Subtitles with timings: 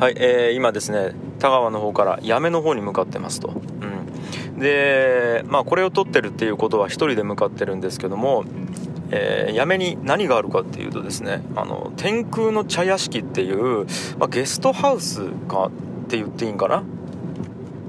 [0.00, 8.46] はい、えー、今ですね田川の方から八女の方に向かってますと、うん、でまあこれを撮ってるっていうことは1人で向かってるんですけども、
[9.10, 13.84] えー、八女に何があるかっていうとですねあの天空の茶屋敷っていう、
[14.18, 15.70] まあ、ゲストハウスかっ
[16.08, 16.82] て言っていいんかな？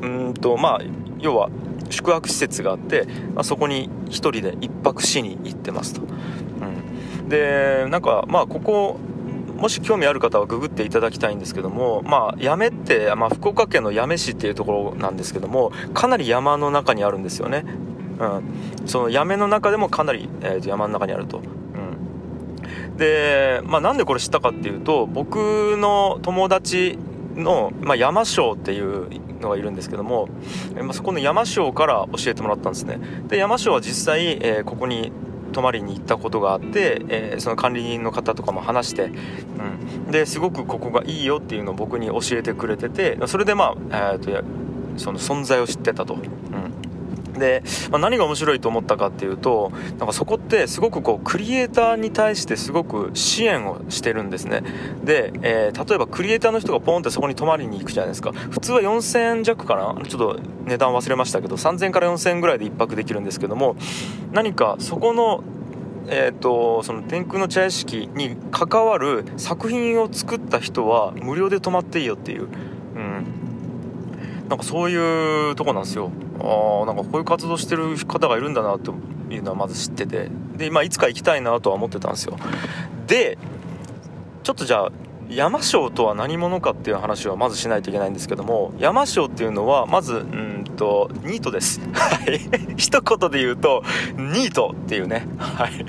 [0.00, 0.80] うんとまあ
[1.18, 1.50] 要は
[1.90, 3.04] 宿泊施設があって、
[3.34, 6.04] まあ、そこに1人で1泊しに行ってますと、う
[7.24, 8.98] ん、でなんかまあここ
[9.58, 17.64] もし興味ある方はググっていただきたいんですけども、まあ、八女って、まあ、福岡県の八女市っていうところなんですけどもかなり山の中にあるんですよね、
[18.20, 26.96] うん、その八女の中でもかなり、えー、と山の中にあると、うん、で、まあ、なんでこれ知ったかっていうと僕の友達
[27.34, 29.08] の、まあ、山椒っていう
[29.40, 30.28] のがいるんですけども、
[30.76, 32.98] まあ、そこの山椒から教えてもらったんですね。
[33.28, 35.12] で山椒は実際、えー、ここに
[35.52, 44.44] 泊まりに行ったことがあって、えー、その管理人の方とかも話して、うん、ですごくここがいいよっていうのを僕に教えてくれててそれでまあ、えーと、
[44.96, 46.14] その存在を知ってたと。
[46.14, 46.77] うん
[47.38, 54.62] で、まあ、何が面白いと思ったかっていうとなんかそこってすごくこうクリエイターに対してすごく支援をしてるんですね。
[55.04, 58.32] で、えー、例えばクリエイターの人がポンってそこに泊まりに行くじゃないですか。
[58.32, 60.04] 普通は4000円弱かな？
[60.06, 63.76] ちょっと値段忘れましたけど3000円から4000円ぐらいで1泊できるんですけども
[64.32, 65.42] 何かそこの
[66.10, 72.48] えーと、その天空の茶屋敷に関わる作品を作った人は無料で泊まっていいよっていう、
[72.96, 76.10] うん、なんかそういうとこなんですよ。
[76.40, 78.94] ああなんかこういう活動してる方がいるんだなと
[79.30, 80.30] いうのはまず知ってて。
[80.56, 82.36] で、まあ、いつか行きたいなとは思ってたんですよ。
[83.06, 83.38] で
[84.42, 84.92] ちょっとじゃあ
[85.30, 91.80] 山椒とは何者かっていう話はまずしないといけないんですけども山椒っていうのはまずうんとニートです。
[91.92, 92.40] はい。
[92.76, 93.82] 一言で言うと
[94.16, 95.26] ニートっていうね。
[95.38, 95.84] はい。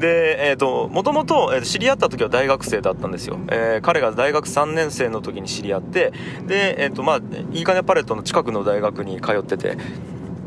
[0.00, 3.38] で、えっ、ー、と、もともと知り合った時は大学生だったんですよ。
[3.52, 6.12] えー、彼が大学3年生の時に知り合って、
[6.46, 7.20] で、えっ、ー、と、まあ、
[7.52, 9.76] いいかねパレットの近くの大学に通ってて、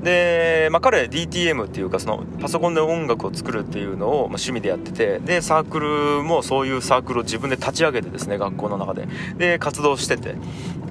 [0.03, 5.19] で、まあ、彼 DTM っていうかそのパソコンで音楽を作るっていうのを、まあ、趣味でやってて。
[5.19, 9.08] でサークルもそういうサークルを自分で立ち上げてですね学校の中で。
[9.38, 10.34] で活動してて。
[10.34, 10.38] で、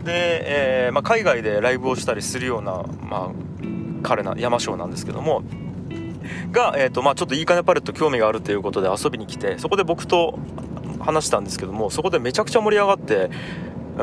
[0.07, 3.31] えーまあ、海外でライブをしたりするような、まあ、
[4.03, 5.43] 彼な山椒なんですけども。
[6.51, 10.39] が、えーとまあ、ちょっといいかねパレット興味があるということで遊びに来てそこで僕と
[11.01, 13.31] 話したんですけどもそこでめちゃくちゃ盛り上がって
[13.99, 14.03] う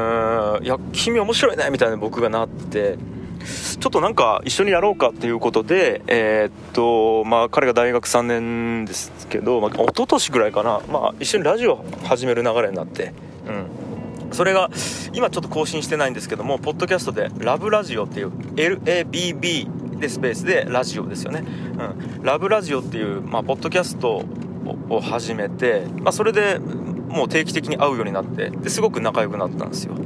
[0.62, 2.97] んいや君面白いねみたいな僕がなって
[3.79, 13.13] ちょっとなんか一緒にやろうかっていうことでえー、っとまあ彼が大学3年ですけど、まあ、一昨年ぐらいかな、まあ、一緒にラジオ始める流れになって
[13.47, 13.90] うん。
[14.31, 14.69] それが
[15.13, 19.67] 今ちょっと更新してないんですけどもポッドキャストで「ラブラジオ」っていう LABB
[20.00, 24.24] でスペースでラジオですよね、うん、ラブラジオっていう、まあ、ポッドキャスト
[24.90, 29.98] を始めて、まあ、それでもう定期的に会うようになってですごく仲良くなったんですよ、う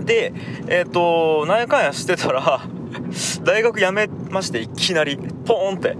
[0.00, 0.32] ん、で
[0.68, 2.68] えっ、ー、となんやかんやしてたら
[3.44, 5.96] 大学辞めましていきなりポーンって。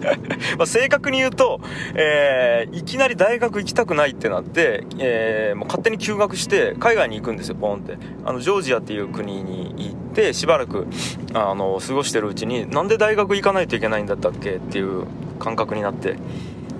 [0.58, 1.60] ま正確に言うと、
[1.94, 7.96] えー、いきなり大学行きたくないってなって、えー、もう勝手に休学して海外に行くんですよポーンって。
[8.24, 10.86] あのジョージアっていう国に行ってしばらく
[11.32, 15.04] あの過ごしてるうちになんで大学行かないといけないんだったっけっていう
[15.38, 16.16] 感覚になって。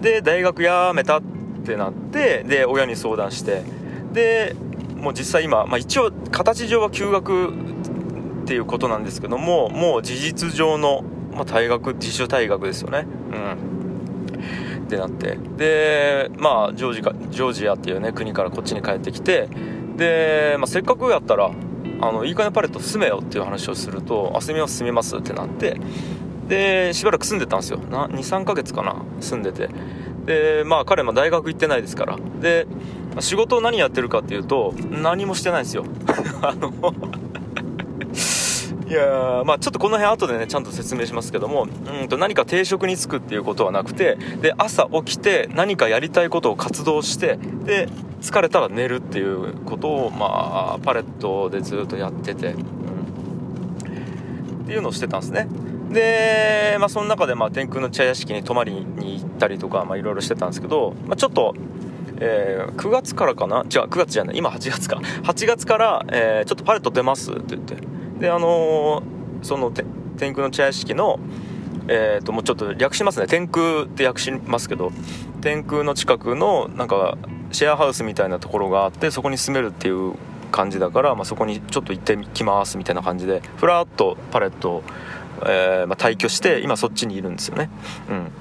[0.00, 1.22] で大学辞めたっ
[1.64, 3.62] てなってで親に相談して。
[4.12, 4.56] で
[5.00, 7.52] もう実際今、まあ、一応形上は休学
[8.50, 13.06] っていうことなんですけどももう事実上の、まあ、退学自主退学ですよね。
[13.32, 14.86] うん。
[14.86, 15.38] ってなって。
[15.56, 19.48] でまあジョージかジョージアっていうね国からこっちに帰ってきて
[19.96, 21.52] で、まあ、せっかくやったら
[22.00, 25.80] あのいいかねパレット住めよっていう話をするとあ住みます住みますってなって
[26.48, 27.78] でしばらく住んでたんですよ。
[27.78, 29.68] 23ヶ月かな住んでて。
[30.26, 32.18] でまあ彼も大学行ってないですから。
[32.40, 32.66] で
[33.20, 35.84] 仕事を何やってるかっていうと何もしてないんですよ。
[36.42, 36.72] あの
[38.90, 41.62] いやまあちょっとこの辺後でねちゃんと説明しますけども
[42.02, 47.88] うんと何か定職に就くっていうことはなくてで朝起きて何かやりたいことを活動してで
[48.20, 52.62] 疲れたら寝るっていうことをまあパレットでずっとやってて、うん、
[54.64, 55.46] っていうのをしてたんですね。
[55.90, 61.54] で、まあ、その中でまあ天空の茶屋敷に泊まりに行ったりとかいろいろしてたんですけど、まあ、ちょっと
[62.22, 63.60] えー、9月からかな？
[63.60, 64.36] 違う9月じゃない。
[64.36, 64.96] 今8月か。
[65.22, 67.76] 8月から、えー、ちょっとパレット出ますって言って。
[68.20, 69.02] であのー、
[69.42, 71.18] その天空の茶屋敷の
[71.92, 73.26] えーと、もうちょっと略しますね。
[73.26, 74.92] 天空って訳しますけど
[75.40, 77.18] 天空の近くのなんか
[77.50, 80.14] シェアハウスみたいなところがあってそこに住めるっていう
[80.52, 84.82] 感じだから、まあ、そこにちょっと行ってきますみたいな感じでふらっとパレットを、
[85.46, 87.70] えーまあ、退去して今そっちにいるんですよね。
[88.08, 88.32] うん。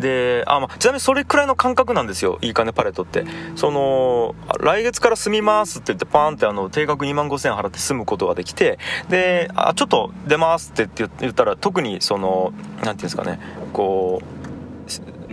[0.00, 3.24] であ、まあ、ちなみにそれくらいの感覚なんですよいい金パレットって。
[3.56, 8.78] その来月から住みますって言ってパーンってあの定額2万5000円払って住むことができて
[9.08, 13.40] であちょっと出ますって言ったら特にその何て言うんですかね
[13.72, 14.22] こ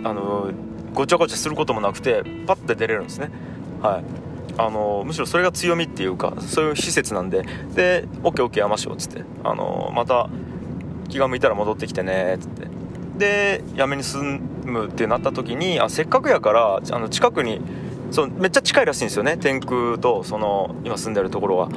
[0.02, 0.50] うあの
[0.92, 3.30] ごちゃごちゃすることもなくてパッて出れるんですね。
[3.82, 4.04] はい。
[4.56, 7.42] あのむしろそれが強みっていうかそういう施設なんで
[7.74, 10.28] で OKOK やましょうっつってあのまた
[11.08, 12.73] 気が向いたら戻ってきてねっつって。
[13.18, 17.60] で辞めに住むってなった時にあせっかくやからあの近くに
[18.10, 19.36] そうめっちゃ近いらしいんですよね。
[19.36, 21.68] 天空とその今住んでるところは。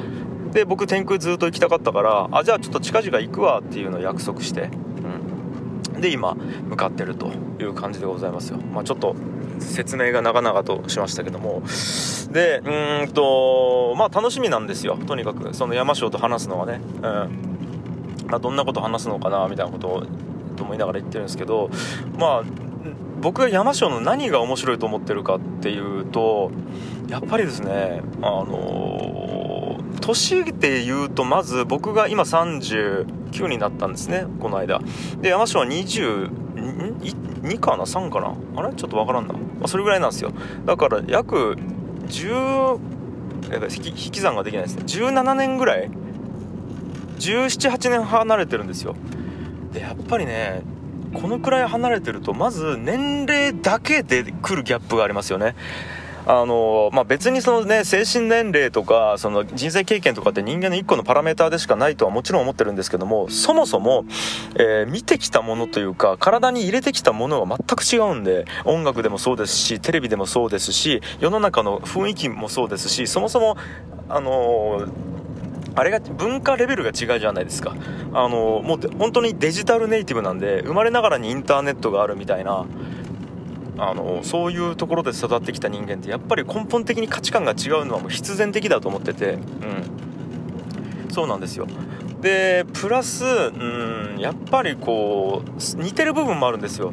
[0.52, 4.70] で僕天空ずっと行きたかったからあじゃあちょっと近々行くわっていうのを約束して、
[5.94, 7.30] うん、で今向かってると
[7.60, 8.58] いう感じでございますよ。
[8.58, 9.14] まあちょっと
[9.58, 11.62] 説明が長々としましたけども。
[12.32, 14.98] でうんとまあ楽しみなんですよ。
[15.06, 16.80] とにかくその山椒と話すのはね。
[17.02, 17.48] うん。
[18.28, 20.02] まあ、どんなこと話すのかなみたいなことを
[20.58, 21.70] と思いながら言ってるんですけど
[22.18, 22.42] まあ
[23.20, 26.50] 僕が山椒の何が面白いと思ってるかっていうと
[27.08, 34.80] やっぱりですねあの年で言うとまず僕が今39になったんですねこの間。
[35.20, 38.34] で山椒は22かな3かな？
[38.56, 38.74] あれ？
[38.74, 40.32] ちょっとわからんな、まあ、それぐらいなんですよ。
[40.64, 41.56] だから約
[42.06, 42.78] 10
[43.50, 44.82] 引き算ができないですね。
[44.84, 45.90] 17年ぐらい。
[47.18, 48.94] 1718年離れてるんですよ。
[49.72, 50.62] でやっぱりね
[51.14, 55.54] このくらい離れてるとまず年齢だけで来るギャップがありますよね。
[56.30, 64.04] あのまあ、別にそのね精神年齢とかその人生経験とかって人間の1個のパラメーターでしかないとはもちろん思ってるんですけどもそもそも、
[64.54, 73.56] えー、見てきたものというか体に入れてきたものは全く違うんで音楽でもそうですしテレビでもそうですし世の中の雰囲気もそうですしそもそも
[74.10, 75.17] あのー
[75.78, 77.76] あれが文化レベルが違うじゃないですか。
[78.12, 82.66] あのもう本当にデジタルネイティブなんで生まれながらにインターネットがあるみたいな
[83.78, 89.40] あのそういうところで育ってきた人間ってやっぱり根本的に価値観が違うのはもう必然的だと思っててうん。
[91.12, 91.68] そうなんですよ。
[92.20, 96.92] でプラスうんやっぱりこう似てる部分もあるんですよ。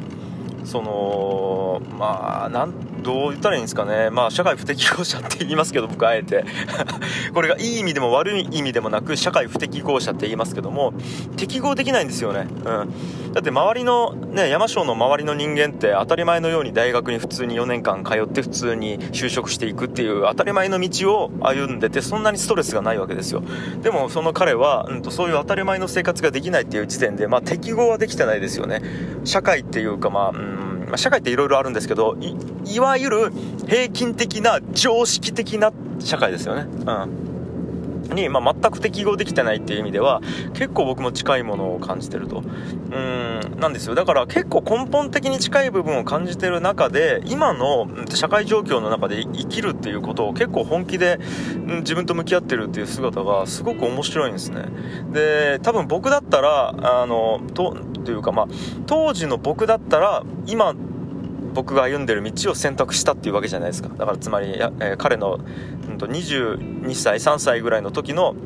[0.66, 4.10] そのまあなんどう言ったらいいんですかね。
[4.10, 6.44] まあ社会不適合者って言いますけど僕あえて。
[7.32, 10.92] これがいい意味でも悪い意味でもなく社会不適合者って言いますけども
[11.36, 23.42] 適合できないんですよね、うん、だって周りのね山椒の周りの人間って当たり前のように大学に普通に4年間通って普通に就職していくっていう当たり前の道を歩んでてそんなにストレスがないわけですよ。
[23.82, 28.82] でもその彼は、うんと、そういう当たり前の生活ができないっていう時点でまあ適合はできてないですよね。
[29.24, 30.55] 社会っていうかまあ、うん。
[30.86, 32.16] まあ、社会っていろいろあるんですけど
[32.64, 33.32] いわゆる
[33.66, 36.62] 平均的な常識的な社会ですよね。
[36.62, 37.35] うん
[38.14, 40.20] に、まあ、全く適合できてないっていう意味では
[40.54, 42.38] 結構僕も近いものを感じてると。
[42.38, 43.26] うん
[43.58, 43.94] なんですよ。
[43.94, 51.18] だから結構根本的に近い部分を感じてる中で今の社会状況の中で生きるっていうことを結構本気で
[51.80, 54.66] 自分と向き合ってるっていう姿がすごく面白いんですね。
[55.12, 58.48] で多分僕だったらあのとというかまあ
[58.86, 60.74] 当時の僕だったら今
[61.56, 63.88] 僕が歩んでる道を選択したっていうわけじゃないですか。
[63.88, 65.40] だからつまり、えー、彼の、
[65.88, 68.36] うん、と22歳3歳ぐらいの時の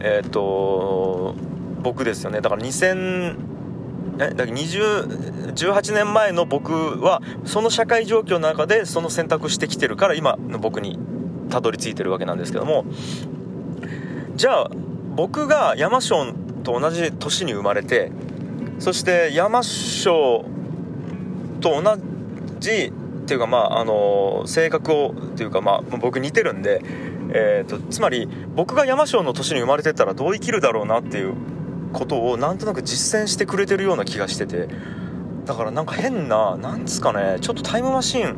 [0.00, 1.36] えっ、ー、と
[1.80, 2.40] 僕ですよね。
[2.40, 3.36] だから2000
[4.20, 10.98] えだから18年前の僕はその社会状況の中でその選択してきてるから今の僕に
[11.50, 12.84] たどり着いてるわけなんですけども。
[14.34, 14.70] じゃあ
[15.14, 16.32] 僕が山椒
[16.62, 18.10] と同じ年に生まれて
[18.78, 20.44] そして山椒
[21.60, 21.96] と同
[22.58, 26.80] じっていうかまああの性格をっていうかまあ僕似てるんで、
[27.30, 31.34] えーと、つまり僕が山椒の年に生まれてたらどう生きるだろうなっていう
[31.92, 34.68] ことをなんとなく実践してくれてるような気がしてて
[35.44, 38.32] だからなんか変ななんですかねちょっとタイムマシー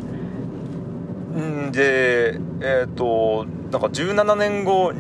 [1.69, 4.93] ンでえっ、ー、となんか17年後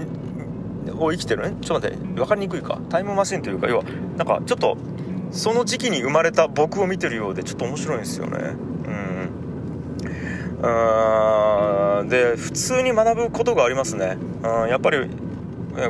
[0.98, 1.50] を生きてる？
[1.50, 2.80] ねちょっと待って分かりにくいか。
[2.88, 3.84] タイムマシンというか要は
[4.16, 4.76] なんかちょっと
[5.32, 8.54] その時期に生まれた僕を見てるようでちょっと面白いんですよね。
[10.62, 12.08] うん。
[12.08, 14.16] で普通に学ぶことがありますね。
[14.42, 14.68] うん。
[14.68, 15.08] やっぱり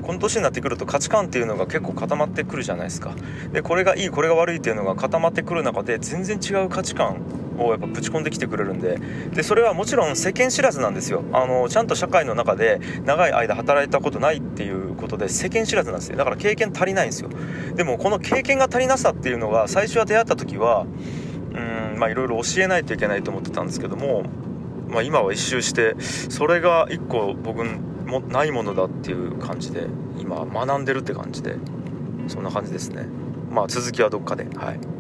[0.03, 3.15] この年になってくると価値観っていうのが結構固まってくるじゃないですか。
[3.53, 7.17] でこれがいいこれが悪いっていうのが固まってくる中で全然違う価値観
[7.59, 8.99] をやっぱぶち込んできてくれるんで。
[9.35, 11.25] でそれはもちろん世間知らずなんですよ。
[11.33, 16.17] あのちゃんと社会の中で長い間働いたことないっていうことで世間知らずなんですよ。
[16.17, 17.31] だから経験足りないんですよ。
[17.75, 20.87] でもこの経験が足りなさっていうのが最初は出会った時は
[21.53, 24.25] うんまあいろいろ教えないといけないと思ってたんですけども
[24.91, 29.87] まあ、今は一周してそれが一個僕もないものだっていう感じで
[30.19, 31.55] 今学んでるって感じで
[32.29, 33.07] そんな感じですね
[33.51, 35.00] まあ続きはどっかではい。